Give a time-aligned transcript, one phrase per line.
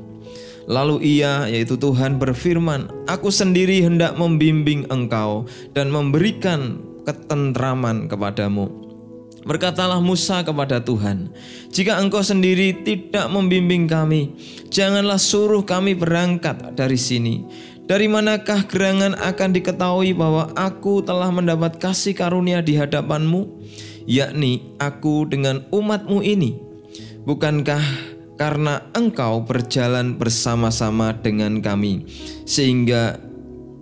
[0.69, 8.86] Lalu ia, yaitu Tuhan berfirman, Aku sendiri hendak membimbing engkau dan memberikan ketentraman kepadamu
[9.47, 11.31] Berkatalah Musa kepada Tuhan,
[11.71, 14.35] "Jika engkau sendiri tidak membimbing kami,
[14.75, 17.47] janganlah suruh kami berangkat dari sini.
[17.87, 23.47] Dari manakah gerangan akan diketahui bahwa aku telah mendapat kasih karunia di hadapanmu,
[24.11, 26.59] yakni aku dengan umatmu ini?
[27.23, 27.83] Bukankah
[28.35, 32.03] karena engkau berjalan bersama-sama dengan kami,
[32.43, 33.23] sehingga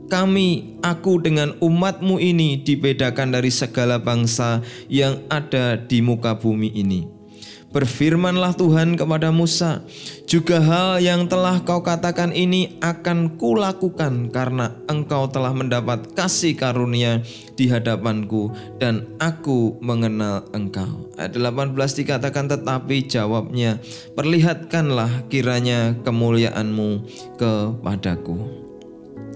[0.09, 7.15] kami, aku dengan umatmu ini dibedakan dari segala bangsa yang ada di muka bumi ini.
[7.75, 9.83] Berfirmanlah Tuhan kepada Musa,
[10.31, 17.27] juga hal yang telah kau katakan ini akan kulakukan karena engkau telah mendapat kasih karunia
[17.59, 21.11] di hadapanku dan aku mengenal engkau.
[21.19, 23.83] Ayat 18 dikatakan tetapi jawabnya,
[24.15, 27.11] perlihatkanlah kiranya kemuliaanmu
[27.43, 28.64] kepadaku.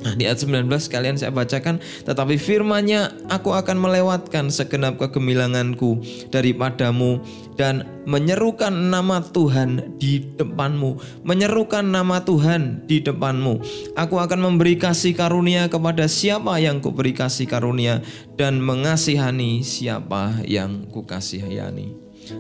[0.09, 6.01] Nah di ayat 19 kalian saya bacakan Tetapi firmannya aku akan melewatkan segenap kegemilanganku
[6.33, 7.21] daripadamu
[7.61, 10.97] Dan menyerukan nama Tuhan di depanmu
[11.29, 13.61] Menyerukan nama Tuhan di depanmu.
[14.01, 18.01] Aku akan memberi kasih karunia kepada siapa yang kuberi kasih karunia
[18.33, 21.93] Dan mengasihani siapa yang kukasihani.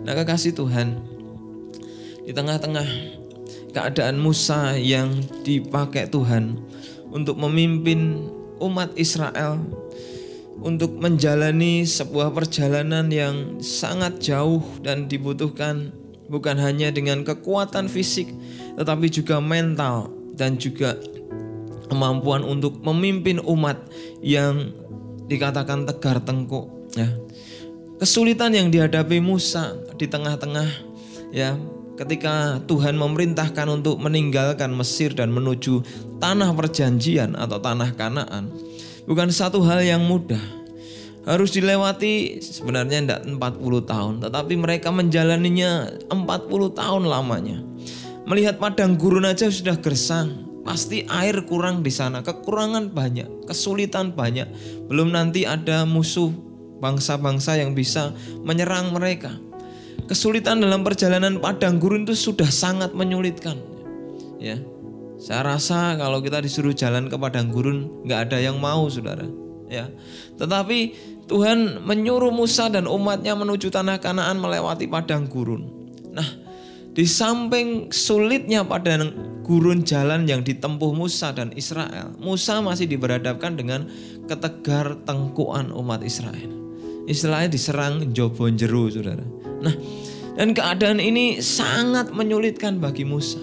[0.08, 1.04] Nah kekasih Tuhan
[2.24, 3.18] Di tengah-tengah
[3.76, 5.12] keadaan Musa yang
[5.44, 6.56] dipakai Tuhan
[7.12, 9.62] untuk memimpin umat Israel
[10.58, 15.94] untuk menjalani sebuah perjalanan yang sangat jauh dan dibutuhkan
[16.26, 18.26] bukan hanya dengan kekuatan fisik
[18.74, 20.98] tetapi juga mental dan juga
[21.88, 23.80] kemampuan untuk memimpin umat
[24.20, 24.70] yang
[25.26, 27.08] dikatakan tegar tengkuk ya.
[27.98, 30.70] Kesulitan yang dihadapi Musa di tengah-tengah
[31.34, 31.58] ya
[31.98, 35.82] ketika Tuhan memerintahkan untuk meninggalkan Mesir dan menuju
[36.22, 38.54] tanah perjanjian atau tanah Kanaan
[39.08, 40.60] bukan satu hal yang mudah.
[41.28, 43.20] Harus dilewati sebenarnya tidak
[43.60, 47.60] 40 tahun, tetapi mereka menjalaninya 40 tahun lamanya.
[48.24, 54.48] Melihat padang gurun aja sudah gersang, pasti air kurang di sana, kekurangan banyak, kesulitan banyak.
[54.88, 56.32] Belum nanti ada musuh
[56.80, 59.47] bangsa-bangsa yang bisa menyerang mereka.
[60.08, 63.60] Kesulitan dalam perjalanan padang gurun itu sudah sangat menyulitkan.
[64.40, 64.56] Ya,
[65.20, 69.28] saya rasa kalau kita disuruh jalan ke padang gurun nggak ada yang mau, saudara.
[69.68, 69.92] Ya,
[70.40, 70.96] tetapi
[71.28, 75.68] Tuhan menyuruh Musa dan umatnya menuju tanah Kanaan melewati padang gurun.
[76.08, 76.24] Nah,
[76.96, 79.12] di samping sulitnya padang
[79.44, 83.92] gurun jalan yang ditempuh Musa dan Israel, Musa masih diberhadapkan dengan
[84.24, 86.57] ketegar tengkuan umat Israel.
[87.08, 89.24] Istilahnya diserang jobon jeru, saudara.
[89.64, 89.72] Nah,
[90.36, 93.40] dan keadaan ini sangat menyulitkan bagi Musa.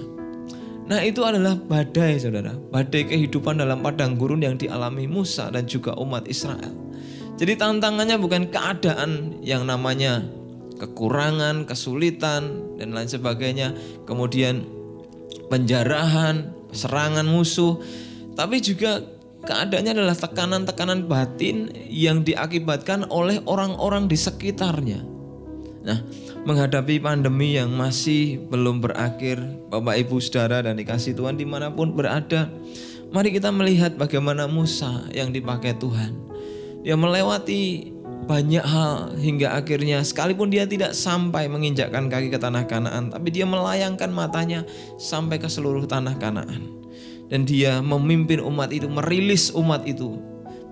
[0.86, 5.98] Nah itu adalah badai saudara, badai kehidupan dalam padang gurun yang dialami Musa dan juga
[5.98, 6.72] umat Israel.
[7.36, 10.24] Jadi tantangannya bukan keadaan yang namanya
[10.78, 13.74] kekurangan, kesulitan dan lain sebagainya,
[14.06, 14.64] kemudian
[15.50, 17.82] penjarahan, serangan musuh,
[18.38, 19.04] tapi juga
[19.46, 25.06] keadaannya adalah tekanan-tekanan batin yang diakibatkan oleh orang-orang di sekitarnya.
[25.86, 26.02] Nah,
[26.50, 29.38] menghadapi pandemi yang masih belum berakhir,
[29.70, 32.50] Bapak Ibu Saudara dan dikasih Tuhan di mana pun berada,
[33.14, 36.18] mari kita melihat bagaimana Musa yang dipakai Tuhan.
[36.82, 37.94] Dia melewati
[38.26, 43.46] banyak hal hingga akhirnya sekalipun dia tidak sampai menginjakkan kaki ke tanah Kanaan, tapi dia
[43.46, 44.66] melayangkan matanya
[44.98, 46.85] sampai ke seluruh tanah Kanaan.
[47.26, 50.22] Dan dia memimpin umat itu, merilis umat itu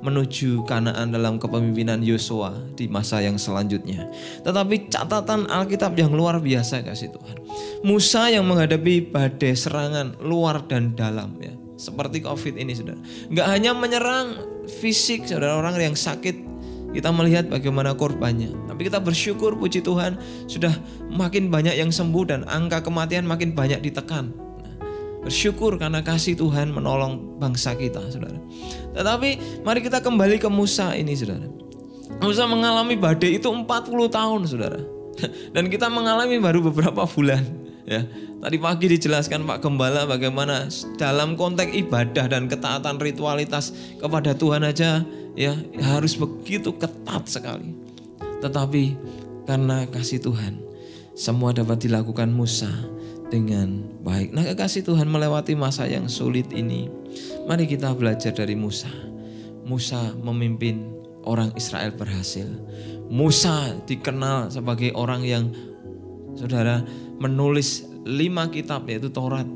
[0.04, 4.12] menuju Kanaan dalam kepemimpinan Yosua di masa yang selanjutnya.
[4.44, 7.38] Tetapi catatan Alkitab yang luar biasa kasih Tuhan.
[7.88, 11.56] Musa yang menghadapi badai serangan luar dan dalam ya.
[11.80, 13.00] Seperti COVID ini saudara.
[13.32, 14.28] Nggak hanya menyerang
[14.68, 16.54] fisik saudara orang yang sakit
[16.94, 18.54] kita melihat bagaimana korbannya.
[18.70, 20.72] Tapi kita bersyukur puji Tuhan sudah
[21.10, 24.30] makin banyak yang sembuh dan angka kematian makin banyak ditekan.
[25.24, 28.36] Bersyukur karena kasih Tuhan menolong bangsa kita, saudara.
[28.92, 31.48] Tetapi mari kita kembali ke Musa ini, saudara.
[32.20, 33.66] Musa mengalami badai itu 40
[34.12, 34.84] tahun, saudara.
[35.56, 37.44] Dan kita mengalami baru beberapa bulan.
[37.84, 38.08] Ya,
[38.40, 45.04] tadi pagi dijelaskan Pak Gembala bagaimana dalam konteks ibadah dan ketaatan ritualitas kepada Tuhan aja
[45.36, 45.52] ya
[45.84, 47.76] harus begitu ketat sekali.
[48.40, 48.84] Tetapi
[49.44, 50.64] karena kasih Tuhan
[51.12, 52.72] semua dapat dilakukan Musa
[53.34, 54.30] dengan baik.
[54.30, 56.86] Nah, kekasih Tuhan melewati masa yang sulit ini.
[57.50, 58.94] Mari kita belajar dari Musa.
[59.66, 60.94] Musa memimpin
[61.26, 62.46] orang Israel berhasil.
[63.10, 65.50] Musa dikenal sebagai orang yang
[66.38, 66.86] saudara
[67.18, 69.50] menulis lima kitab yaitu Taurat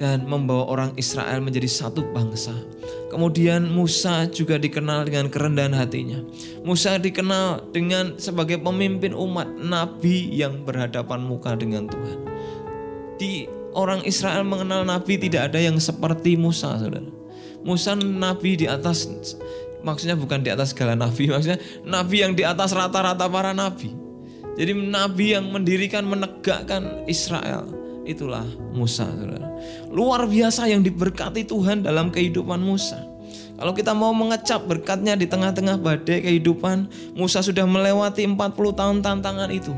[0.00, 2.56] dan membawa orang Israel menjadi satu bangsa.
[3.12, 6.18] Kemudian Musa juga dikenal dengan kerendahan hatinya.
[6.66, 12.23] Musa dikenal dengan sebagai pemimpin umat nabi yang berhadapan muka dengan Tuhan.
[13.24, 17.08] Di orang Israel mengenal nabi tidak ada yang seperti Musa, Saudara.
[17.64, 19.08] Musa nabi di atas
[19.80, 21.56] maksudnya bukan di atas segala nabi, maksudnya
[21.88, 23.96] nabi yang di atas rata-rata para nabi.
[24.60, 28.44] Jadi nabi yang mendirikan menegakkan Israel Itulah
[28.76, 29.48] Musa, saudara.
[29.88, 33.00] Luar biasa yang diberkati Tuhan dalam kehidupan Musa.
[33.54, 39.50] Kalau kita mau mengecap berkatnya di tengah-tengah badai kehidupan, Musa sudah melewati 40 tahun tantangan
[39.54, 39.70] itu.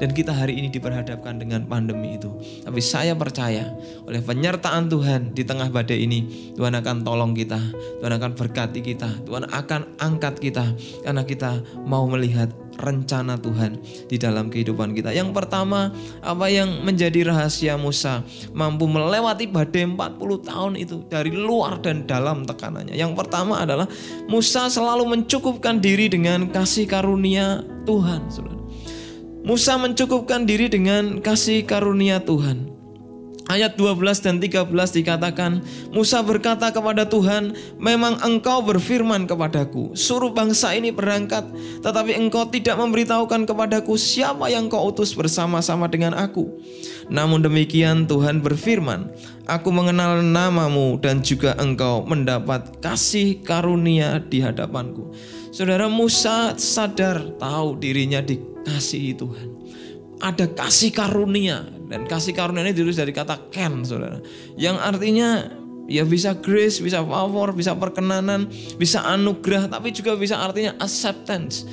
[0.00, 2.32] Dan kita hari ini diperhadapkan dengan pandemi itu.
[2.64, 3.68] Tapi saya percaya
[4.08, 7.60] oleh penyertaan Tuhan di tengah badai ini, Tuhan akan tolong kita,
[8.00, 10.64] Tuhan akan berkati kita, Tuhan akan angkat kita
[11.04, 12.48] karena kita mau melihat
[12.78, 15.10] rencana Tuhan di dalam kehidupan kita.
[15.10, 15.90] Yang pertama,
[16.22, 18.22] apa yang menjadi rahasia Musa
[18.54, 22.94] mampu melewati badai 40 tahun itu dari luar dan dalam tekanannya.
[22.94, 23.90] Yang pertama adalah
[24.30, 28.30] Musa selalu mencukupkan diri dengan kasih karunia Tuhan,
[29.42, 32.77] Musa mencukupkan diri dengan kasih karunia Tuhan.
[33.48, 40.76] Ayat 12 dan 13 dikatakan, Musa berkata kepada Tuhan, memang engkau berfirman kepadaku, suruh bangsa
[40.76, 41.48] ini berangkat,
[41.80, 46.60] tetapi engkau tidak memberitahukan kepadaku siapa yang kau utus bersama-sama dengan aku.
[47.08, 49.08] Namun demikian Tuhan berfirman,
[49.48, 55.16] aku mengenal namamu dan juga engkau mendapat kasih karunia di hadapanku.
[55.56, 59.48] Saudara Musa sadar tahu dirinya dikasihi Tuhan
[60.18, 64.20] ada kasih karunia dan kasih karunia ini ditulis dari kata ken saudara.
[64.54, 65.28] Yang artinya
[65.88, 68.44] ya bisa grace bisa favor bisa perkenanan
[68.76, 71.64] bisa anugerah tapi juga bisa artinya acceptance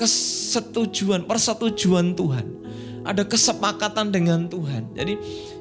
[0.00, 2.46] kesetujuan persetujuan Tuhan.
[3.04, 4.92] Ada kesepakatan dengan Tuhan.
[4.96, 5.16] Jadi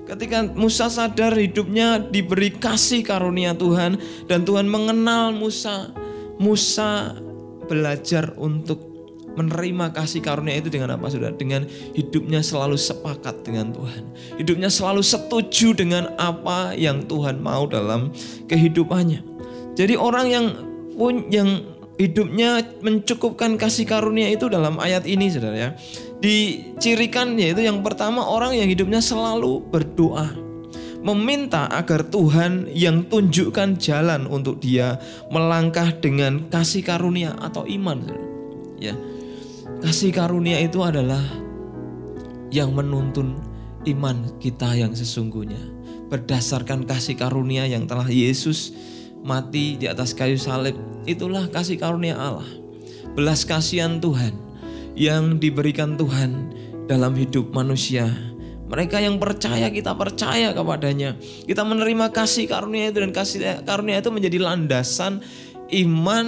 [0.07, 3.99] ketika Musa sadar hidupnya diberi kasih karunia Tuhan
[4.31, 5.91] dan Tuhan mengenal Musa
[6.39, 7.17] Musa
[7.67, 8.86] belajar untuk
[9.37, 11.37] menerima kasih karunia itu dengan apa saudara?
[11.37, 14.03] Dengan hidupnya selalu sepakat dengan Tuhan.
[14.41, 18.09] Hidupnya selalu setuju dengan apa yang Tuhan mau dalam
[18.49, 19.21] kehidupannya.
[19.77, 20.45] Jadi orang yang
[20.97, 21.61] pun yang
[22.01, 25.69] hidupnya mencukupkan kasih karunia itu dalam ayat ini saudara ya.
[26.17, 30.47] Dicirikan yaitu yang pertama orang yang hidupnya selalu berdoa
[31.07, 34.97] meminta agar Tuhan yang tunjukkan jalan untuk dia
[35.29, 38.01] melangkah dengan kasih karunia atau iman.
[38.81, 38.97] Ya.
[39.77, 41.21] Kasih karunia itu adalah
[42.49, 43.37] yang menuntun
[43.85, 45.61] iman kita yang sesungguhnya.
[46.09, 48.73] Berdasarkan kasih karunia yang telah Yesus
[49.21, 50.73] mati di atas kayu salib.
[51.05, 52.49] Itulah kasih karunia Allah.
[53.13, 54.33] Belas kasihan Tuhan
[54.97, 56.57] yang diberikan Tuhan
[56.89, 58.09] dalam hidup manusia.
[58.67, 61.15] Mereka yang percaya kita percaya kepadanya.
[61.21, 65.21] Kita menerima kasih karunia itu dan kasih karunia itu menjadi landasan
[65.69, 66.25] iman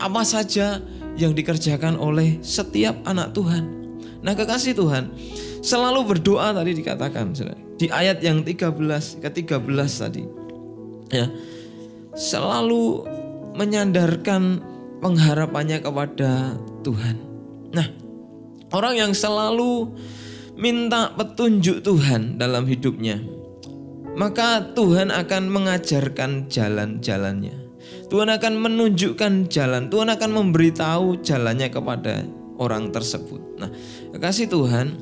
[0.00, 0.80] apa saja
[1.18, 3.64] yang dikerjakan oleh setiap anak Tuhan.
[4.20, 5.10] Nah kekasih Tuhan
[5.60, 7.32] selalu berdoa tadi dikatakan
[7.80, 8.76] di ayat yang 13
[9.24, 10.24] ke 13 tadi.
[11.10, 11.26] Ya.
[12.14, 13.02] selalu
[13.58, 14.62] menyandarkan
[15.00, 17.16] pengharapannya kepada Tuhan.
[17.74, 17.86] Nah,
[18.70, 19.90] orang yang selalu
[20.54, 23.18] minta petunjuk Tuhan dalam hidupnya,
[24.14, 27.59] maka Tuhan akan mengajarkan jalan-jalannya.
[28.10, 32.26] Tuhan akan menunjukkan jalan, Tuhan akan memberitahu jalannya kepada
[32.58, 33.40] orang tersebut.
[33.62, 33.70] Nah,
[34.18, 34.98] kasih Tuhan,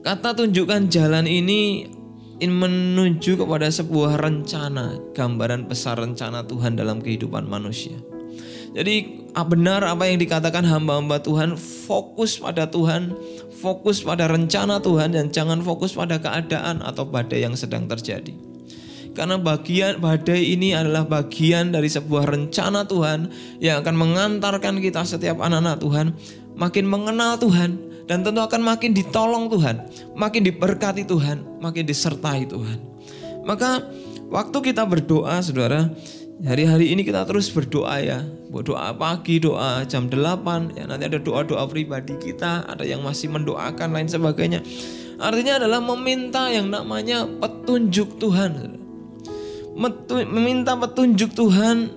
[0.00, 1.92] kata tunjukkan jalan ini
[2.38, 7.98] in menuju kepada sebuah rencana, gambaran besar rencana Tuhan dalam kehidupan manusia.
[8.72, 13.14] Jadi benar apa yang dikatakan hamba-hamba Tuhan, fokus pada Tuhan,
[13.58, 18.47] fokus pada rencana Tuhan dan jangan fokus pada keadaan atau badai yang sedang terjadi.
[19.18, 23.26] Karena bagian badai ini adalah bagian dari sebuah rencana Tuhan
[23.58, 26.06] yang akan mengantarkan kita setiap anak-anak Tuhan
[26.54, 27.74] makin mengenal Tuhan
[28.06, 32.78] dan tentu akan makin ditolong Tuhan, makin diberkati Tuhan, makin disertai Tuhan.
[33.42, 33.84] Maka
[34.30, 35.90] waktu kita berdoa Saudara,
[36.38, 38.22] Hari-hari ini kita terus berdoa ya.
[38.62, 40.78] Doa pagi, doa jam 8.
[40.78, 44.62] Ya, nanti ada doa-doa pribadi kita, ada yang masih mendoakan lain sebagainya.
[45.18, 48.77] Artinya adalah meminta yang namanya petunjuk Tuhan.
[49.78, 51.94] Meminta petunjuk Tuhan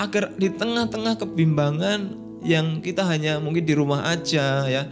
[0.00, 4.88] agar di tengah-tengah kebimbangan yang kita hanya mungkin di rumah aja ya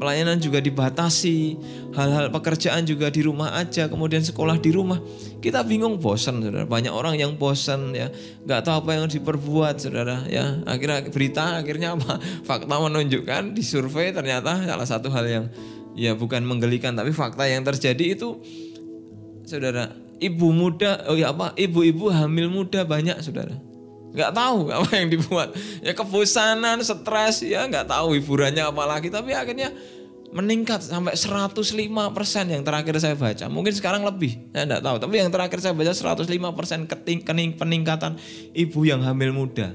[0.00, 1.60] pelayanan juga dibatasi,
[1.92, 4.96] hal-hal pekerjaan juga di rumah aja, kemudian sekolah di rumah.
[5.44, 6.64] Kita bingung bosan, saudara.
[6.64, 8.08] Banyak orang yang bosan ya,
[8.48, 10.24] nggak tahu apa yang diperbuat, saudara.
[10.32, 12.16] Ya, akhirnya berita akhirnya apa?
[12.48, 15.44] Fakta menunjukkan di survei ternyata salah satu hal yang
[15.92, 18.40] ya bukan menggelikan, tapi fakta yang terjadi itu,
[19.44, 21.56] saudara, ibu muda, oh ya apa?
[21.56, 23.56] Ibu-ibu hamil muda banyak, saudara.
[24.10, 25.48] Nggak tahu apa yang dibuat.
[25.80, 29.08] Ya kebosanan stres ya nggak tahu hiburannya apa lagi.
[29.08, 29.70] Tapi akhirnya
[30.30, 31.74] meningkat sampai 105%
[32.50, 33.46] yang terakhir saya baca.
[33.46, 34.96] Mungkin sekarang lebih saya nggak tahu.
[34.98, 38.18] Tapi yang terakhir saya baca 105% keting, kening, peningkatan
[38.54, 39.74] ibu yang hamil muda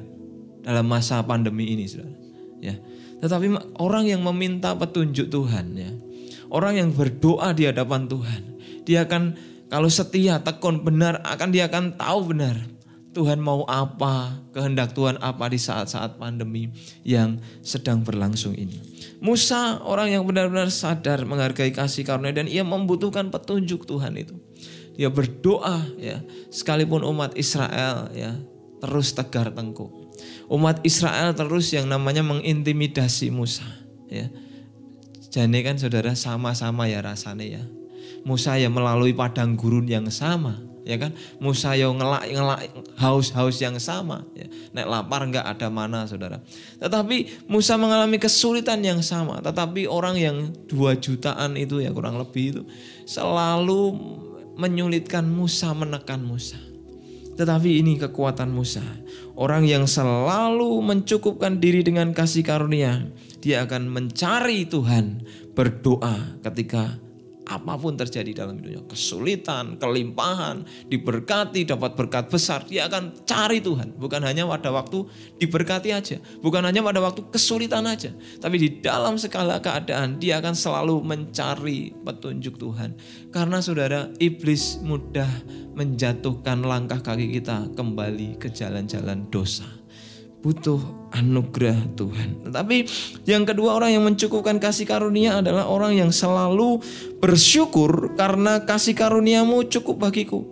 [0.63, 2.11] dalam masa pandemi ini saudara.
[2.59, 2.75] Ya.
[3.23, 5.91] Tetapi orang yang meminta petunjuk Tuhan ya.
[6.51, 8.41] Orang yang berdoa di hadapan Tuhan
[8.85, 9.33] dia akan
[9.75, 12.55] kalau setia tekun benar akan dia akan tahu benar
[13.12, 16.72] Tuhan mau apa, kehendak Tuhan apa di saat-saat pandemi
[17.03, 18.75] yang sedang berlangsung ini.
[19.24, 24.36] Musa orang yang benar-benar sadar menghargai kasih karunia dan ia membutuhkan petunjuk Tuhan itu.
[25.00, 28.36] Dia berdoa ya, sekalipun umat Israel ya
[28.84, 29.91] terus tegar tengkuk.
[30.51, 33.67] Umat Israel terus yang namanya mengintimidasi Musa
[34.12, 34.27] ya.
[35.36, 37.63] Jadi kan saudara sama-sama ya rasanya ya.
[38.25, 41.12] Musa ya melalui padang gurun yang sama ya kan?
[41.41, 42.62] Musa yo ngelak ngelak
[43.01, 44.46] haus haus yang sama ya.
[44.72, 46.39] nek lapar nggak ada mana saudara.
[46.77, 49.41] Tetapi Musa mengalami kesulitan yang sama.
[49.41, 50.38] Tetapi orang yang
[50.70, 52.62] dua jutaan itu ya kurang lebih itu
[53.10, 53.98] selalu
[54.55, 56.62] menyulitkan Musa menekan Musa.
[57.36, 58.86] Tetapi ini kekuatan Musa.
[59.36, 63.12] Orang yang selalu mencukupkan diri dengan kasih karunia
[63.44, 65.22] dia akan mencari Tuhan
[65.53, 66.98] berdoa ketika
[67.45, 73.93] apa pun terjadi dalam hidupnya, kesulitan, kelimpahan, diberkati, dapat berkat besar, dia akan cari Tuhan.
[73.97, 75.05] Bukan hanya pada waktu
[75.37, 80.55] diberkati aja, bukan hanya pada waktu kesulitan aja, tapi di dalam segala keadaan dia akan
[80.57, 82.97] selalu mencari petunjuk Tuhan.
[83.29, 85.29] Karena saudara, iblis mudah
[85.75, 89.75] menjatuhkan langkah kaki kita kembali ke jalan-jalan dosa
[90.45, 90.77] butuh
[91.09, 92.45] anugerah Tuhan.
[92.45, 92.77] Tetapi
[93.25, 96.85] yang kedua orang yang mencukupkan kasih karunia adalah orang yang selalu
[97.17, 100.45] bersyukur karena kasih karuniamu cukup bagiku.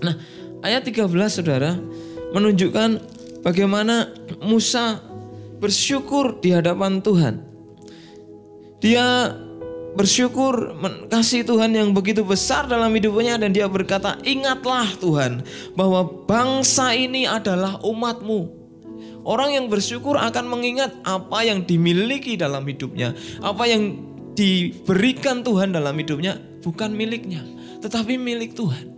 [0.00, 0.16] Nah
[0.64, 1.76] ayat 13 saudara
[2.32, 2.96] menunjukkan
[3.44, 4.08] bagaimana
[4.40, 5.04] Musa
[5.60, 7.44] bersyukur di hadapan Tuhan.
[8.80, 9.36] Dia
[9.92, 10.80] bersyukur
[11.12, 15.44] kasih Tuhan yang begitu besar dalam hidupnya dan dia berkata ingatlah Tuhan
[15.76, 18.59] bahwa bangsa ini adalah umatmu
[19.30, 24.02] Orang yang bersyukur akan mengingat apa yang dimiliki dalam hidupnya, apa yang
[24.34, 26.34] diberikan Tuhan dalam hidupnya
[26.66, 27.46] bukan miliknya,
[27.78, 28.90] tetapi milik Tuhan.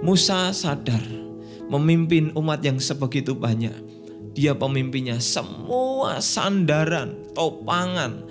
[0.00, 1.04] Musa sadar
[1.68, 3.76] memimpin umat yang sebegitu banyak.
[4.32, 8.24] Dia pemimpinnya semua sandaran, topangan,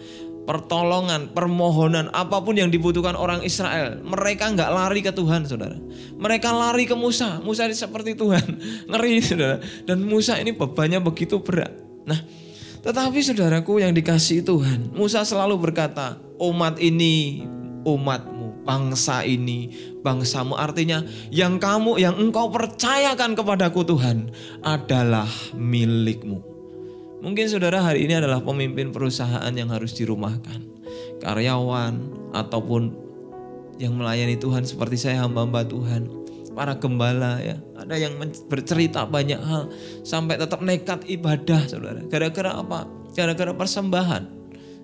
[0.47, 3.99] pertolongan, permohonan, apa pun yang dibutuhkan orang Israel.
[3.99, 5.75] Mereka nggak lari ke Tuhan, saudara.
[6.15, 7.43] Mereka lari ke Musa.
[7.43, 8.47] Musa seperti Tuhan.
[8.95, 9.59] Ngeri, saudara.
[9.83, 11.75] Dan Musa ini bebannya begitu berat.
[12.07, 12.23] Nah,
[12.79, 17.43] tetapi saudaraku yang dikasih Tuhan, Musa selalu berkata, umat ini
[17.83, 20.55] umatmu, bangsa ini bangsamu.
[20.55, 24.31] Artinya yang kamu, yang engkau percayakan kepadaku Tuhan
[24.63, 26.56] adalah milikmu.
[27.17, 30.61] Mungkin saudara hari ini adalah pemimpin perusahaan yang harus dirumahkan.
[31.17, 31.93] Karyawan
[32.37, 32.93] ataupun
[33.81, 36.03] yang melayani Tuhan seperti saya hamba-hamba Tuhan.
[36.57, 37.61] para gembala ya.
[37.77, 38.17] Ada yang
[38.49, 39.69] bercerita banyak hal
[40.01, 42.01] sampai tetap nekat ibadah saudara.
[42.09, 42.89] Gara-gara apa?
[43.13, 44.36] Gara-gara persembahan.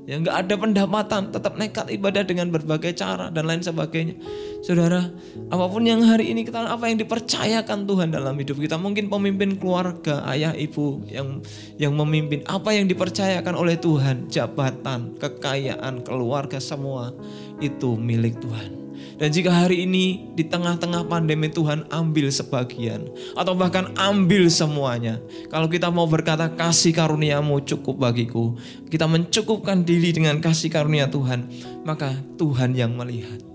[0.04, 4.20] Ya nggak ada pendapatan, tetap nekat ibadah dengan berbagai cara dan lain sebagainya.
[4.60, 5.08] Saudara,
[5.48, 9.56] apa pun yang hari ini kita apa yang dipercayakan Tuhan dalam hidup kita, mungkin pemimpin
[9.56, 11.40] keluarga, ayah, ibu yang
[11.80, 17.16] yang memimpin, apa yang dipercayakan oleh Tuhan, jabatan, kekayaan, keluarga semua
[17.64, 18.83] itu milik Tuhan.
[19.18, 25.22] Dan jika hari ini di tengah-tengah pandemi Tuhan ambil sebagian atau bahkan ambil semuanya.
[25.50, 28.58] Kalau kita mau berkata kasih karuniamu cukup bagiku.
[28.90, 31.46] Kita mencukupkan diri dengan kasih karunia Tuhan.
[31.86, 33.54] Maka Tuhan yang melihat.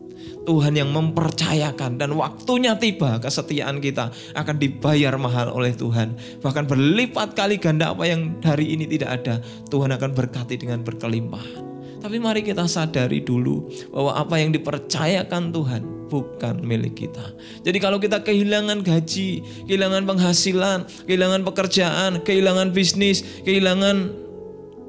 [0.49, 6.17] Tuhan yang mempercayakan dan waktunya tiba kesetiaan kita akan dibayar mahal oleh Tuhan.
[6.41, 9.45] Bahkan berlipat kali ganda apa yang hari ini tidak ada.
[9.69, 11.68] Tuhan akan berkati dengan berkelimpahan.
[11.99, 17.35] Tapi mari kita sadari dulu bahwa apa yang dipercayakan Tuhan bukan milik kita.
[17.63, 24.15] Jadi kalau kita kehilangan gaji, kehilangan penghasilan, kehilangan pekerjaan, kehilangan bisnis, kehilangan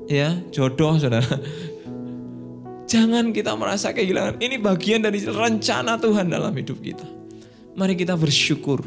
[0.07, 1.27] ya jodoh saudara.
[2.89, 4.41] Jangan kita merasa kehilangan.
[4.41, 7.05] Ini bagian dari rencana Tuhan dalam hidup kita.
[7.77, 8.81] Mari kita bersyukur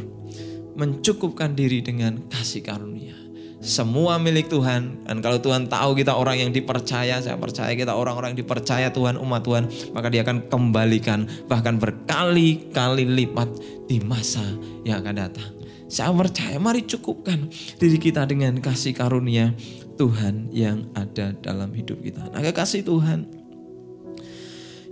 [0.75, 3.15] mencukupkan diri dengan kasih karunia.
[3.63, 5.07] Semua milik Tuhan.
[5.07, 9.15] Dan kalau Tuhan tahu kita orang yang dipercaya, saya percaya kita orang-orang yang dipercaya Tuhan,
[9.23, 13.49] umat Tuhan, maka dia akan kembalikan bahkan berkali-kali lipat
[13.87, 14.43] di masa
[14.83, 15.51] yang akan datang.
[15.87, 19.55] Saya percaya, mari cukupkan diri kita dengan kasih karunia
[19.95, 22.35] Tuhan yang ada dalam hidup kita.
[22.35, 23.29] Nah, kasih Tuhan.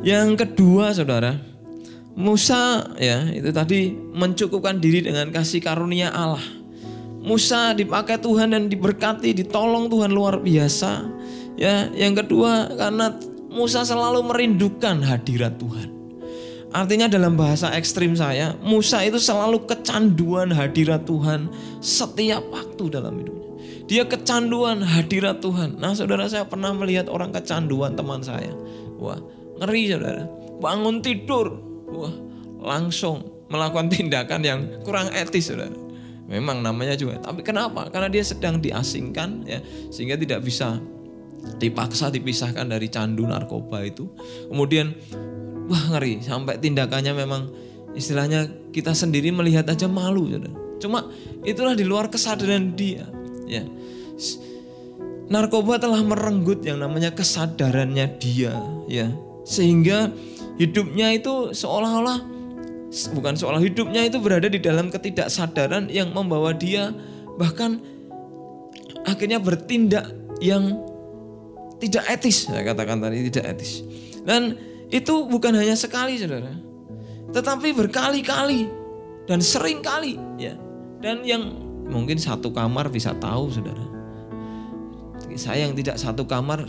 [0.01, 1.41] Yang kedua, saudara,
[2.21, 6.60] Musa ya itu tadi mencukupkan diri dengan kasih karunia Allah.
[7.21, 11.05] Musa dipakai Tuhan dan diberkati, ditolong Tuhan luar biasa.
[11.61, 13.13] Ya, yang kedua karena
[13.53, 15.89] Musa selalu merindukan hadirat Tuhan.
[16.71, 21.53] Artinya dalam bahasa ekstrim saya, Musa itu selalu kecanduan hadirat Tuhan
[21.85, 23.51] setiap waktu dalam hidupnya.
[23.91, 25.83] Dia kecanduan hadirat Tuhan.
[25.83, 28.55] Nah saudara saya pernah melihat orang kecanduan teman saya.
[28.97, 29.19] Wah
[29.61, 30.25] ngeri saudara.
[30.63, 31.59] Bangun tidur.
[31.91, 32.15] Wah
[32.63, 35.90] langsung melakukan tindakan yang kurang etis saudara
[36.31, 37.19] Memang namanya juga.
[37.19, 37.91] Tapi kenapa?
[37.91, 39.59] Karena dia sedang diasingkan ya
[39.91, 40.79] sehingga tidak bisa
[41.59, 44.07] dipaksa dipisahkan dari candu narkoba itu.
[44.47, 44.95] Kemudian
[45.67, 47.51] wah ngeri sampai tindakannya memang
[47.99, 50.31] istilahnya kita sendiri melihat aja malu.
[50.31, 50.39] Ya.
[50.79, 51.11] Cuma
[51.43, 53.11] itulah di luar kesadaran dia.
[53.51, 53.67] Ya.
[55.31, 58.55] Narkoba telah merenggut yang namanya kesadarannya dia
[58.87, 59.11] ya.
[59.43, 60.15] Sehingga
[60.63, 62.40] hidupnya itu seolah-olah
[63.15, 66.91] bukan soal hidupnya itu berada di dalam ketidaksadaran yang membawa dia
[67.39, 67.79] bahkan
[69.07, 70.11] akhirnya bertindak
[70.43, 70.77] yang
[71.79, 73.87] tidak etis saya katakan tadi tidak etis.
[74.21, 74.59] Dan
[74.91, 76.71] itu bukan hanya sekali saudara
[77.31, 78.67] tetapi berkali-kali
[79.31, 80.59] dan sering kali ya.
[81.01, 81.43] Dan yang
[81.87, 83.87] mungkin satu kamar bisa tahu saudara.
[85.39, 86.67] Saya yang tidak satu kamar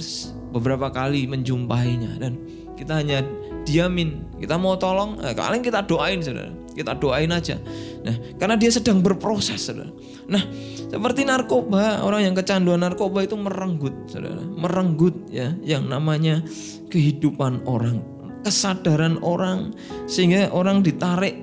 [0.54, 2.22] beberapa kali menjumpainya.
[2.22, 2.38] Dan
[2.78, 3.26] kita hanya
[3.68, 4.40] diamin.
[4.42, 6.52] Kita mau tolong, eh, kalian kita doain saudara.
[6.72, 7.60] Kita doain aja.
[8.02, 9.92] Nah, karena dia sedang berproses saudara.
[10.32, 10.44] Nah,
[10.88, 14.42] seperti narkoba, orang yang kecanduan narkoba itu merenggut saudara.
[14.42, 16.42] Merenggut ya yang namanya
[16.90, 18.02] kehidupan orang.
[18.42, 19.76] Kesadaran orang.
[20.10, 21.38] Sehingga orang ditarik,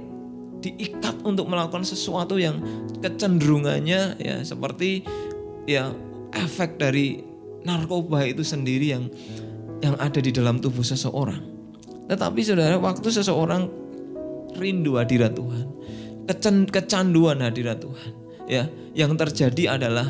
[0.58, 2.58] diikat untuk melakukan sesuatu yang
[2.98, 5.06] kecenderungannya ya seperti
[5.70, 5.94] ya
[6.34, 7.22] efek dari
[7.62, 9.04] narkoba itu sendiri yang
[9.78, 11.57] yang ada di dalam tubuh seseorang.
[12.08, 13.68] Tetapi saudara, waktu seseorang
[14.56, 15.66] rindu hadirat Tuhan,
[16.72, 18.12] kecanduan hadirat Tuhan,
[18.48, 18.64] ya,
[18.96, 20.08] yang terjadi adalah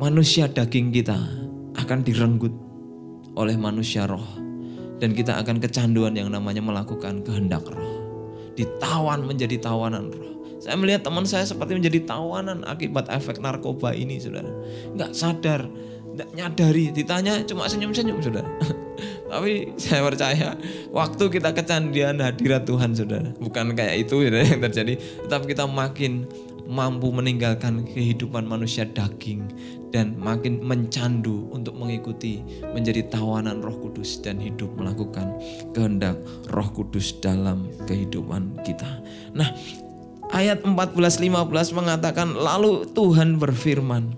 [0.00, 1.20] manusia daging kita
[1.76, 2.52] akan direnggut
[3.36, 4.24] oleh manusia roh
[4.98, 8.00] dan kita akan kecanduan yang namanya melakukan kehendak roh.
[8.56, 10.32] Ditawan menjadi tawanan roh.
[10.62, 14.46] Saya melihat teman saya seperti menjadi tawanan akibat efek narkoba ini, saudara.
[14.94, 15.66] Nggak sadar,
[16.12, 18.48] nggak nyadari, ditanya cuma senyum-senyum, saudara.
[19.32, 20.48] Tapi saya percaya
[20.92, 23.32] waktu kita kecandian hadirat Tuhan saudara.
[23.40, 25.00] Bukan kayak itu saudara, yang terjadi.
[25.24, 26.28] Tetapi kita makin
[26.68, 29.50] mampu meninggalkan kehidupan manusia daging
[29.92, 32.40] dan makin mencandu untuk mengikuti
[32.72, 35.36] menjadi tawanan Roh Kudus dan hidup melakukan
[35.76, 36.16] kehendak
[36.48, 38.88] Roh Kudus dalam kehidupan kita.
[39.36, 39.52] Nah,
[40.32, 44.16] ayat 14-15 mengatakan lalu Tuhan berfirman,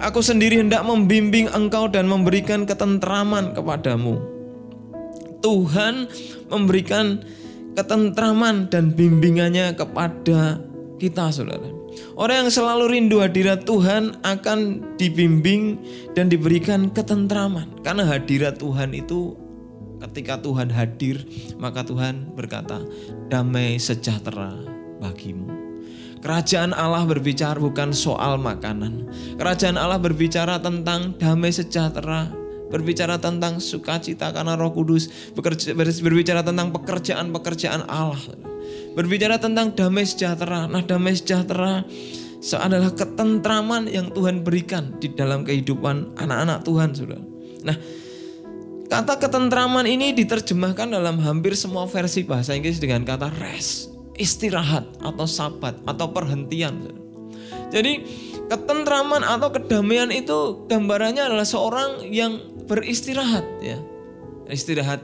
[0.00, 4.36] Aku sendiri hendak membimbing engkau dan memberikan ketentraman kepadamu
[5.46, 6.10] Tuhan
[6.50, 7.22] memberikan
[7.78, 10.58] ketentraman dan bimbingannya kepada
[10.98, 11.70] kita saudara.
[12.18, 14.58] Orang yang selalu rindu hadirat Tuhan akan
[15.00, 15.80] dibimbing
[16.18, 17.80] dan diberikan ketentraman.
[17.86, 19.38] Karena hadirat Tuhan itu
[20.02, 21.24] ketika Tuhan hadir
[21.56, 22.84] maka Tuhan berkata
[23.32, 24.52] damai sejahtera
[25.00, 25.55] bagimu.
[26.26, 29.06] Kerajaan Allah berbicara bukan soal makanan.
[29.38, 32.34] Kerajaan Allah berbicara tentang damai sejahtera,
[32.66, 35.06] berbicara tentang sukacita karena Roh Kudus,
[36.02, 38.18] berbicara tentang pekerjaan-pekerjaan Allah.
[38.98, 40.66] Berbicara tentang damai sejahtera.
[40.66, 41.86] Nah, damai sejahtera
[42.58, 47.22] adalah ketentraman yang Tuhan berikan di dalam kehidupan anak-anak Tuhan, Saudara.
[47.62, 47.78] Nah,
[48.90, 55.26] kata ketentraman ini diterjemahkan dalam hampir semua versi bahasa Inggris dengan kata rest istirahat atau
[55.28, 56.92] sabat atau perhentian.
[57.70, 58.04] Jadi
[58.46, 63.78] ketentraman atau kedamaian itu gambarannya adalah seorang yang beristirahat ya.
[64.46, 65.02] Istirahat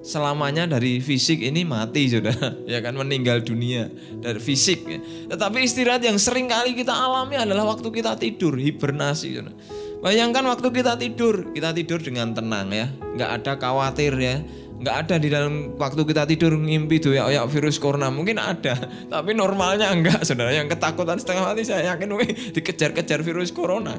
[0.00, 2.32] selamanya dari fisik ini mati sudah
[2.72, 4.98] ya kan meninggal dunia dari fisik ya.
[5.30, 9.54] Tetapi istirahat yang sering kali kita alami adalah waktu kita tidur hibernasi sudah.
[10.00, 14.40] Bayangkan waktu kita tidur, kita tidur dengan tenang ya, nggak ada khawatir ya,
[14.80, 18.08] nggak ada di dalam waktu kita tidur ngimpi tuh ya, ya virus corona.
[18.08, 18.74] Mungkin ada
[19.12, 20.56] tapi normalnya enggak saudara.
[20.56, 23.92] Yang ketakutan setengah mati saya yakin mungkin dikejar-kejar virus corona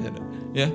[0.52, 0.66] ya.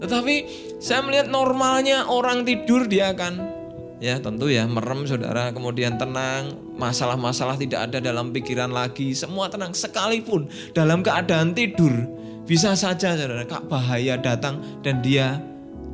[0.00, 0.34] Tetapi
[0.80, 3.56] saya melihat normalnya orang tidur dia akan
[4.00, 5.52] ya tentu ya merem saudara.
[5.52, 9.12] Kemudian tenang masalah-masalah tidak ada dalam pikiran lagi.
[9.12, 11.92] Semua tenang sekalipun dalam keadaan tidur.
[12.46, 15.42] Bisa saja saudara kak bahaya datang dan dia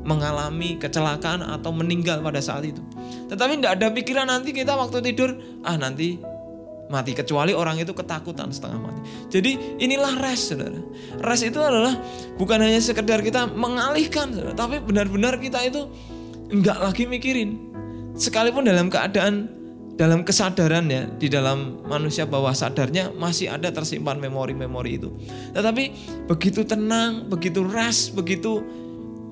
[0.03, 2.83] mengalami kecelakaan atau meninggal pada saat itu.
[3.31, 6.19] Tetapi tidak ada pikiran nanti kita waktu tidur, ah nanti
[6.93, 7.17] mati.
[7.17, 9.01] Kecuali orang itu ketakutan setengah mati.
[9.33, 10.81] Jadi inilah rest saudara.
[11.25, 11.97] Rest itu adalah
[12.37, 14.53] bukan hanya sekedar kita mengalihkan saudara.
[14.53, 15.89] Tapi benar-benar kita itu
[16.53, 17.73] enggak lagi mikirin.
[18.13, 19.49] Sekalipun dalam keadaan
[19.97, 25.09] dalam kesadaran ya di dalam manusia bawah sadarnya masih ada tersimpan memori-memori itu.
[25.57, 25.85] Tetapi
[26.29, 28.65] begitu tenang, begitu rest, begitu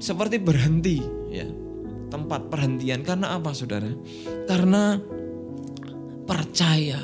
[0.00, 1.46] seperti berhenti ya
[2.10, 3.86] tempat perhentian karena apa saudara
[4.48, 4.98] karena
[6.26, 6.98] percaya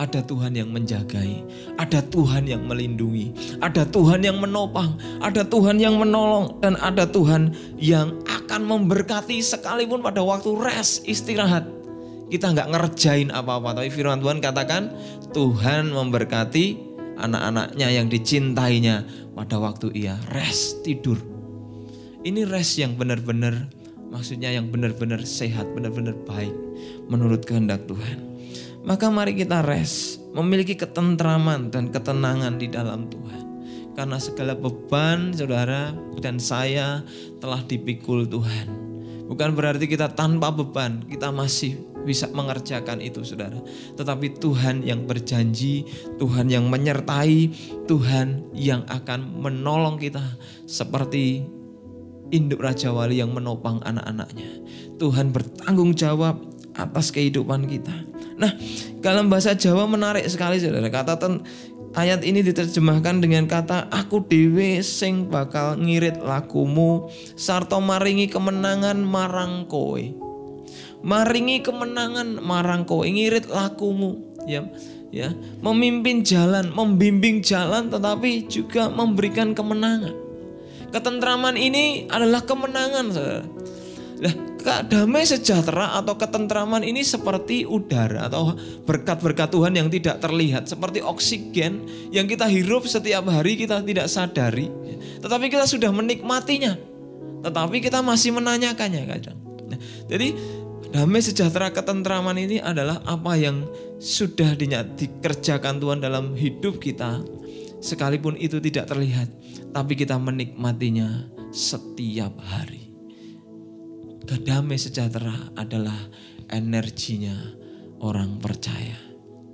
[0.00, 1.44] ada Tuhan yang menjagai,
[1.76, 7.52] ada Tuhan yang melindungi, ada Tuhan yang menopang, ada Tuhan yang menolong, dan ada Tuhan
[7.76, 11.68] yang akan memberkati sekalipun pada waktu rest, istirahat.
[12.32, 14.88] Kita nggak ngerjain apa-apa, tapi firman Tuhan katakan
[15.36, 16.88] Tuhan memberkati
[17.20, 19.04] anak-anaknya yang dicintainya
[19.36, 21.29] pada waktu ia rest, tidur.
[22.20, 23.72] Ini rest yang benar-benar
[24.12, 26.52] maksudnya yang benar-benar sehat, benar-benar baik
[27.08, 28.20] menurut kehendak Tuhan.
[28.84, 33.44] Maka mari kita rest, memiliki ketentraman dan ketenangan di dalam Tuhan.
[33.96, 37.00] Karena segala beban saudara dan saya
[37.40, 38.68] telah dipikul Tuhan.
[39.24, 43.60] Bukan berarti kita tanpa beban, kita masih bisa mengerjakan itu saudara.
[43.96, 45.88] Tetapi Tuhan yang berjanji,
[46.20, 47.48] Tuhan yang menyertai,
[47.88, 50.24] Tuhan yang akan menolong kita
[50.68, 51.59] seperti
[52.30, 54.62] induk Raja Wali yang menopang anak-anaknya.
[54.98, 56.40] Tuhan bertanggung jawab
[56.74, 57.92] atas kehidupan kita.
[58.40, 58.56] Nah,
[59.04, 60.88] dalam bahasa Jawa menarik sekali saudara.
[60.88, 61.44] Kata ten,
[61.92, 69.68] ayat ini diterjemahkan dengan kata aku dewe sing bakal ngirit lakumu sarto maringi kemenangan marang
[69.68, 70.00] kowe.
[71.00, 74.64] Maringi kemenangan marang kowe ngirit lakumu ya
[75.10, 80.14] ya memimpin jalan membimbing jalan tetapi juga memberikan kemenangan
[80.90, 83.46] Ketentraman ini adalah kemenangan, saudara.
[84.20, 84.34] Nah,
[84.84, 88.52] damai sejahtera atau ketentraman ini seperti udara atau
[88.84, 94.68] berkat-berkat Tuhan yang tidak terlihat, seperti oksigen yang kita hirup setiap hari kita tidak sadari,
[95.24, 96.76] tetapi kita sudah menikmatinya,
[97.48, 99.38] tetapi kita masih menanyakannya kadang.
[99.72, 99.78] Nah,
[100.10, 100.36] jadi
[100.92, 103.64] damai sejahtera ketentraman ini adalah apa yang
[103.96, 107.24] sudah dikerjakan Tuhan dalam hidup kita,
[107.80, 109.28] sekalipun itu tidak terlihat
[109.72, 112.92] tapi kita menikmatinya setiap hari.
[114.28, 115.98] Kedamai sejahtera adalah
[116.52, 117.34] energinya
[117.98, 118.94] orang percaya.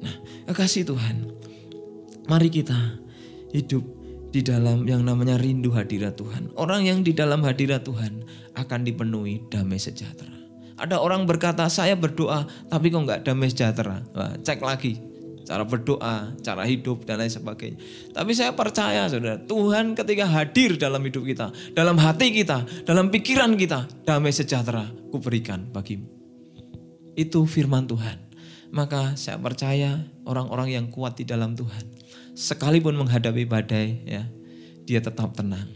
[0.04, 0.12] Nah,
[0.52, 1.32] kekasih Tuhan,
[2.28, 2.76] mari kita
[3.56, 3.84] hidup
[4.36, 6.52] di dalam yang namanya rindu hadirat Tuhan.
[6.60, 8.20] Orang yang di dalam hadirat Tuhan
[8.52, 10.36] akan dipenuhi damai sejahtera.
[10.76, 14.04] Ada orang berkata, saya berdoa tapi kok nggak damai sejahtera.
[14.12, 15.00] Wah, cek lagi,
[15.46, 17.78] cara berdoa, cara hidup dan lain sebagainya.
[18.10, 23.54] Tapi saya percaya Saudara, Tuhan ketika hadir dalam hidup kita, dalam hati kita, dalam pikiran
[23.54, 26.10] kita, damai sejahtera kuberikan bagimu.
[27.14, 28.26] Itu firman Tuhan.
[28.74, 31.86] Maka saya percaya orang-orang yang kuat di dalam Tuhan,
[32.34, 34.26] sekalipun menghadapi badai ya,
[34.82, 35.70] dia tetap tenang.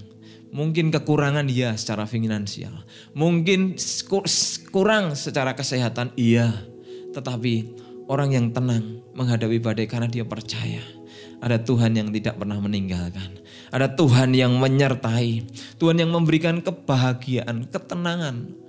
[0.50, 2.74] Mungkin kekurangan dia secara finansial.
[3.14, 3.78] Mungkin
[4.74, 6.50] kurang secara kesehatan iya.
[7.14, 7.79] Tetapi
[8.10, 10.82] orang yang tenang menghadapi badai karena dia percaya.
[11.40, 13.40] Ada Tuhan yang tidak pernah meninggalkan.
[13.70, 15.46] Ada Tuhan yang menyertai.
[15.78, 18.60] Tuhan yang memberikan kebahagiaan, ketenangan.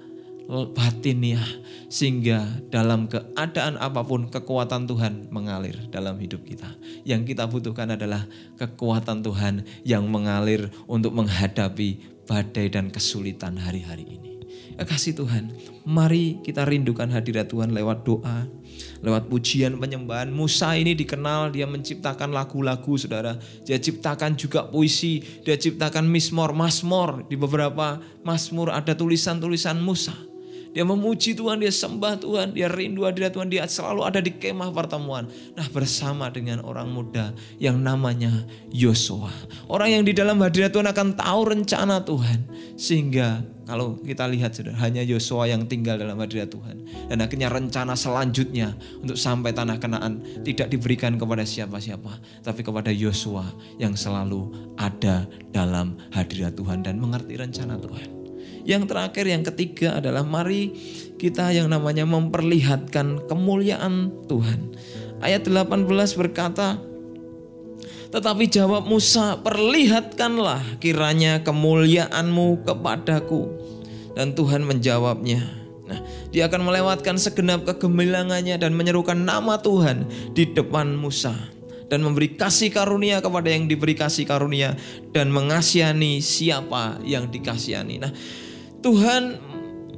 [0.51, 1.47] batiniah
[1.87, 6.67] sehingga dalam keadaan apa pun kekuatan Tuhan mengalir dalam hidup kita.
[7.07, 8.27] Yang kita butuhkan adalah
[8.59, 14.30] kekuatan Tuhan yang mengalir untuk menghadapi badai dan kesulitan hari-hari ini.
[14.81, 15.53] Ya, kasih Tuhan,
[15.85, 18.49] mari kita rindukan hadirat Tuhan lewat doa,
[19.05, 20.33] lewat pujian penyembahan.
[20.33, 23.37] Musa ini dikenal dia menciptakan lagu-lagu saudara.
[23.61, 27.29] Dia ciptakan juga puisi, dia ciptakan mismor, masmor.
[27.29, 30.17] Di beberapa masmur ada tulisan-tulisan Musa.
[30.73, 34.73] Dia memuji Tuhan, dia sembah Tuhan, dia rindu hadirat Tuhan, dia selalu ada di kemah
[34.73, 35.29] pertemuan.
[35.53, 39.29] Nah bersama dengan orang muda yang namanya Yosua.
[39.69, 42.39] Orang yang di dalam hadirat Tuhan akan tahu rencana Tuhan.
[42.79, 46.83] Sehingga kalau kita lihat sudah hanya Yosua yang tinggal dalam hadirat Tuhan.
[47.07, 52.43] Dan akhirnya rencana selanjutnya untuk sampai tanah kenaan tidak diberikan kepada siapa-siapa.
[52.43, 53.47] Tapi kepada Yosua
[53.79, 55.23] yang selalu ada
[55.55, 58.11] dalam hadirat Tuhan dan mengerti rencana Tuhan.
[58.67, 60.75] Yang terakhir, yang ketiga adalah mari
[61.15, 64.75] kita yang namanya memperlihatkan kemuliaan Tuhan.
[65.23, 65.87] Ayat 18
[66.19, 66.75] berkata,
[68.11, 73.47] tetapi jawab Musa, perlihatkanlah kiranya kemuliaanmu kepadaku.
[74.11, 75.99] Dan Tuhan menjawabnya, Nah,
[76.31, 81.35] dia akan melewatkan segenap kegemilangannya dan menyerukan nama Tuhan di depan Musa
[81.91, 84.79] dan memberi kasih karunia kepada yang diberi kasih karunia
[85.11, 88.07] dan mengasihani siapa yang dikasihani.
[88.07, 88.11] Nah,
[88.79, 89.35] Tuhan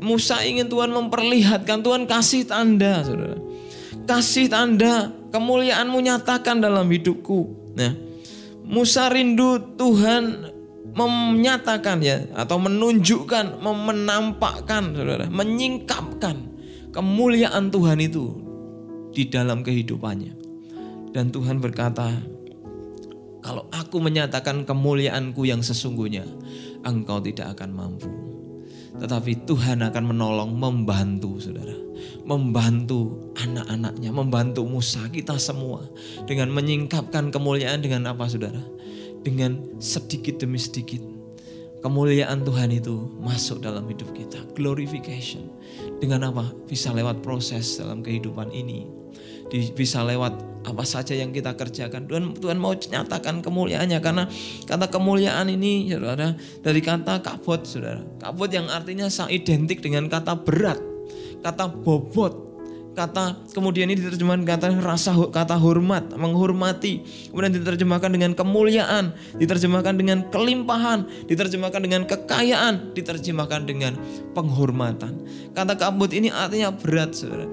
[0.02, 3.38] Musa ingin Tuhan memperlihatkan Tuhan kasih tanda saudara
[4.04, 7.93] kasih tanda kemuliaanmu nyatakan dalam hidupku nah
[8.63, 10.53] Musa rindu Tuhan
[10.93, 16.53] menyatakan ya atau menunjukkan menampakkan saudara menyingkapkan
[16.93, 18.39] kemuliaan Tuhan itu
[19.12, 20.33] di dalam kehidupannya.
[21.13, 22.09] Dan Tuhan berkata
[23.43, 26.23] kalau aku menyatakan kemuliaanku yang sesungguhnya
[26.88, 28.09] engkau tidak akan mampu
[29.04, 31.76] tetapi Tuhan akan menolong, membantu saudara.
[32.24, 35.84] Membantu anak-anaknya, membantu Musa kita semua.
[36.24, 38.63] Dengan menyingkapkan kemuliaan dengan apa saudara?
[39.20, 41.04] Dengan sedikit demi sedikit.
[41.84, 44.39] Kemuliaan Tuhan itu masuk dalam hidup kita.
[44.56, 45.52] Glorification.
[46.00, 46.56] Dengan apa?
[46.63, 49.03] Bisa lewat proses dalam kehidupan ini
[49.54, 52.08] bisa lewat apa saja yang kita kerjakan.
[52.08, 54.24] Tuhan Tuhan mau nyatakan kemuliaannya karena
[54.66, 58.02] kata kemuliaan ini saudara dari kata kabot saudara.
[58.18, 60.80] Kabot yang artinya identik dengan kata berat,
[61.44, 62.54] kata bobot,
[62.94, 67.02] kata kemudian ini diterjemahkan kata rasa kata hormat menghormati
[67.34, 73.98] kemudian diterjemahkan dengan kemuliaan diterjemahkan dengan kelimpahan diterjemahkan dengan kekayaan diterjemahkan dengan
[74.38, 75.26] penghormatan
[75.58, 77.50] kata kabut ini artinya berat saudara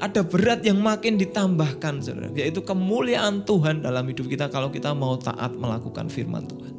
[0.00, 5.20] ada berat yang makin ditambahkan saudara, yaitu kemuliaan Tuhan dalam hidup kita kalau kita mau
[5.20, 6.72] taat melakukan firman Tuhan.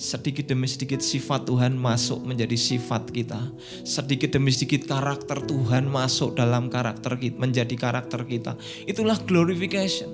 [0.00, 3.36] Sedikit demi sedikit sifat Tuhan masuk menjadi sifat kita.
[3.84, 8.56] Sedikit demi sedikit karakter Tuhan masuk dalam karakter kita, menjadi karakter kita.
[8.88, 10.08] Itulah glorification.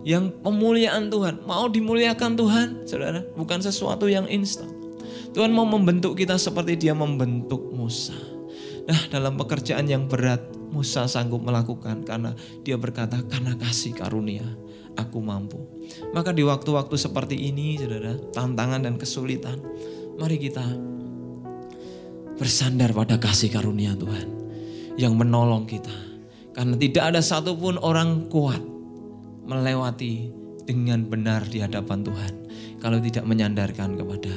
[0.00, 4.72] Yang pemuliaan Tuhan, mau dimuliakan Tuhan, Saudara, bukan sesuatu yang instan.
[5.36, 8.29] Tuhan mau membentuk kita seperti dia membentuk Musa.
[8.90, 10.42] Nah, dalam pekerjaan yang berat,
[10.74, 12.34] Musa sanggup melakukan karena
[12.66, 14.42] dia berkata karena kasih karunia
[14.98, 15.62] aku mampu.
[16.10, 19.62] Maka di waktu-waktu seperti ini saudara tantangan dan kesulitan
[20.18, 20.62] mari kita
[22.34, 24.26] bersandar pada kasih karunia Tuhan
[24.98, 25.94] yang menolong kita.
[26.50, 28.58] Karena tidak ada satupun orang kuat
[29.46, 32.34] melewati dengan benar di hadapan Tuhan
[32.80, 34.32] kalau tidak menyandarkan kepada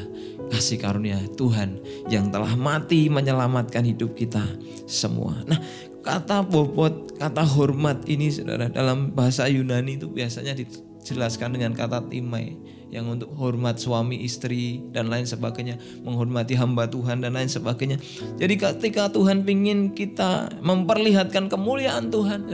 [0.52, 1.80] kasih karunia Tuhan
[2.12, 4.44] yang telah mati menyelamatkan hidup kita
[4.86, 5.40] semua.
[5.48, 5.58] Nah,
[6.04, 12.54] kata bobot, kata hormat ini saudara dalam bahasa Yunani itu biasanya dijelaskan dengan kata timai
[12.94, 17.98] yang untuk hormat suami istri dan lain sebagainya, menghormati hamba Tuhan dan lain sebagainya.
[18.38, 22.46] Jadi ketika Tuhan ingin kita memperlihatkan kemuliaan Tuhan,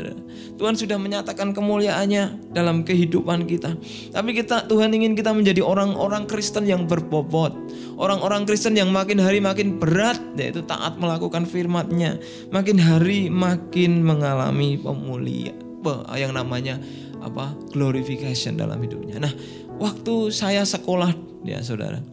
[0.56, 3.76] Tuhan sudah menyatakan kemuliaannya dalam kehidupan kita.
[4.16, 7.52] Tapi kita Tuhan ingin kita menjadi orang-orang Kristen yang berbobot,
[8.00, 12.16] orang-orang Kristen yang makin hari makin berat, yaitu taat melakukan firman-Nya,
[12.56, 15.68] makin hari makin mengalami pemulihan
[16.16, 16.80] yang namanya
[17.20, 19.20] apa glorification dalam hidupnya.
[19.20, 19.34] Nah,
[19.80, 21.16] waktu saya sekolah
[21.48, 22.04] ya saudara.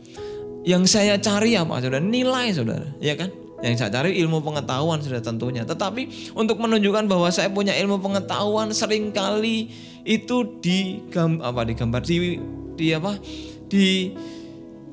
[0.66, 2.02] Yang saya cari apa saudara?
[2.02, 2.86] Nilai saudara.
[3.02, 3.30] Ya kan?
[3.62, 5.66] Yang saya cari ilmu pengetahuan sudah tentunya.
[5.66, 9.70] Tetapi untuk menunjukkan bahwa saya punya ilmu pengetahuan sering kali
[10.06, 11.02] itu di
[11.42, 12.38] apa digambar di
[12.78, 13.18] di apa?
[13.66, 14.14] Di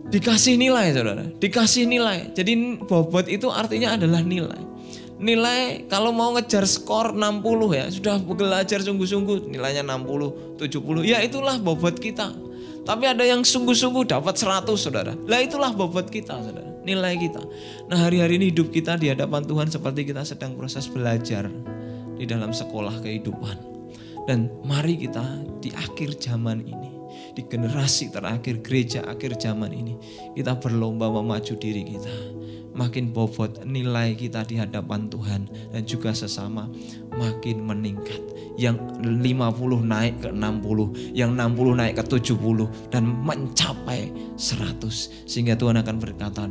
[0.09, 1.25] dikasih nilai saudara.
[1.37, 2.33] Dikasih nilai.
[2.33, 4.61] Jadi bobot itu artinya adalah nilai.
[5.23, 11.55] Nilai kalau mau ngejar skor 60 ya sudah belajar sungguh-sungguh nilainya 60 70 ya itulah
[11.63, 12.35] bobot kita
[12.83, 15.15] tapi ada yang sungguh-sungguh dapat 100 saudara.
[15.27, 16.71] Lah itulah bobot kita saudara.
[16.83, 17.39] nilai kita.
[17.87, 21.47] Nah hari-hari ini hidup kita di hadapan Tuhan seperti kita sedang proses belajar
[22.19, 23.55] di dalam sekolah kehidupan.
[24.27, 25.23] Dan mari kita
[25.63, 26.91] di akhir zaman ini,
[27.35, 29.95] di generasi terakhir gereja akhir zaman ini,
[30.35, 32.15] kita berlomba memacu diri kita.
[32.73, 36.69] Makin bobot nilai kita di hadapan Tuhan dan juga sesama
[37.13, 38.21] makin meningkat.
[38.53, 45.77] Yang 50 naik ke 60, yang 60 naik ke 70 dan mencapai 100 sehingga Tuhan
[45.81, 46.45] akan berkata,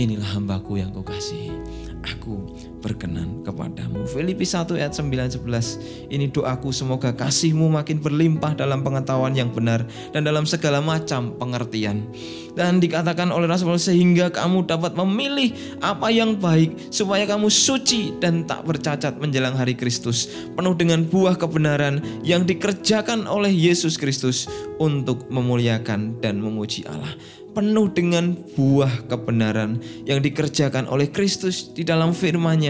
[0.00, 1.52] inilah hambaku yang kau kasihi.
[2.00, 2.40] Aku
[2.80, 4.08] berkenan kepadamu.
[4.08, 6.10] Filipi 1 ayat 9 11.
[6.10, 12.08] Ini doaku semoga kasihmu makin berlimpah dalam pengetahuan yang benar dan dalam segala macam pengertian.
[12.56, 18.42] Dan dikatakan oleh Rasul sehingga kamu dapat memilih apa yang baik supaya kamu suci dan
[18.42, 20.26] tak bercacat menjelang hari Kristus
[20.58, 24.50] penuh dengan buah kebenaran yang dikerjakan oleh Yesus Kristus
[24.82, 27.14] untuk memuliakan dan memuji Allah
[27.50, 32.69] penuh dengan buah kebenaran yang dikerjakan oleh Kristus di dalam firman-Nya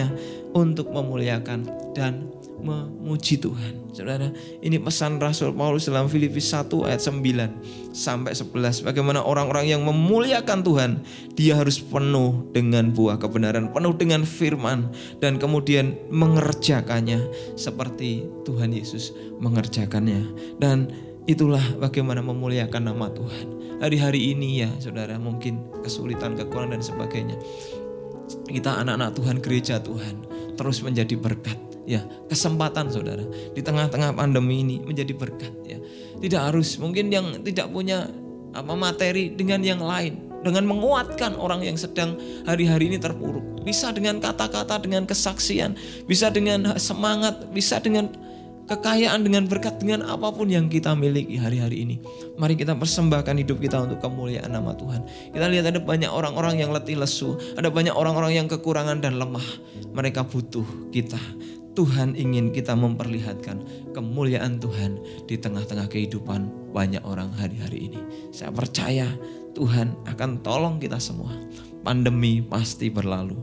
[0.54, 3.90] untuk memuliakan dan memuji Tuhan.
[3.90, 8.86] Saudara, ini pesan Rasul Paulus dalam Filipi 1 ayat 9 sampai 11.
[8.86, 10.90] Bagaimana orang-orang yang memuliakan Tuhan,
[11.34, 19.10] dia harus penuh dengan buah kebenaran, penuh dengan firman dan kemudian mengerjakannya seperti Tuhan Yesus
[19.42, 20.54] mengerjakannya.
[20.60, 20.92] Dan
[21.26, 27.36] itulah bagaimana memuliakan nama Tuhan hari-hari ini ya saudara mungkin kesulitan, kekurangan dan sebagainya.
[28.46, 30.26] Kita anak-anak Tuhan, gereja Tuhan
[30.60, 31.56] terus menjadi berkat
[31.88, 32.04] ya.
[32.28, 33.24] Kesempatan saudara
[33.56, 35.78] di tengah-tengah pandemi ini menjadi berkat ya.
[36.20, 38.06] Tidak harus mungkin yang tidak punya
[38.52, 40.28] apa materi dengan yang lain.
[40.40, 42.16] Dengan menguatkan orang yang sedang
[42.48, 43.60] hari-hari ini terpuruk.
[43.60, 45.76] Bisa dengan kata-kata dengan kesaksian
[46.08, 48.08] bisa dengan semangat bisa dengan
[48.70, 51.96] kekayaan, dengan berkat, dengan apa pun yang kita miliki hari-hari ini.
[52.38, 55.02] Mari kita persembahkan hidup kita untuk kemuliaan nama Tuhan.
[55.34, 59.44] Kita lihat ada banyak orang-orang yang letih lesu, ada banyak orang-orang yang kekurangan dan lemah.
[59.90, 60.62] Mereka butuh
[60.94, 61.18] kita.
[61.74, 68.00] Tuhan ingin kita memperlihatkan kemuliaan Tuhan di tengah-tengah kehidupan banyak orang hari-hari ini.
[68.30, 69.06] Saya percaya
[69.54, 71.30] Tuhan akan tolong kita semua.
[71.80, 73.38] Pandemi pasti berlalu,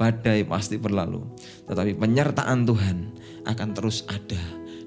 [0.00, 1.22] badai pasti berlalu,
[1.68, 2.96] tetapi penyertaan Tuhan
[3.46, 4.40] akan terus ada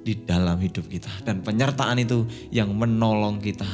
[0.03, 1.09] di dalam hidup kita.
[1.23, 3.67] Dan penyertaan itu yang menolong kita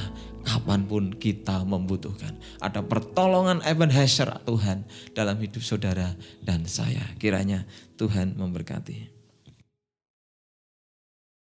[0.45, 2.37] kapan pun kita membutuhkan.
[2.63, 6.15] Ada pertolongan Ebenezer Tuhan dalam hidup saudara
[6.45, 7.03] dan saya.
[7.19, 7.65] Kiranya
[7.99, 9.18] Tuhan memberkati.